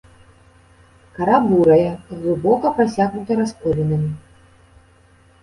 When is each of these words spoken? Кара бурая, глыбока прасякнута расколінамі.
Кара 1.17 1.37
бурая, 1.49 1.91
глыбока 2.17 2.67
прасякнута 2.81 3.31
расколінамі. 3.43 4.11